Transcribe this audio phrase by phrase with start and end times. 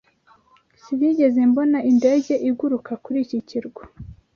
[0.83, 3.83] Sinigeze mbona indege iguruka kuri iki kirwa.